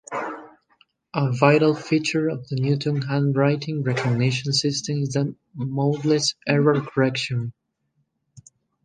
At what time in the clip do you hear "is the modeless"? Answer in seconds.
5.03-6.33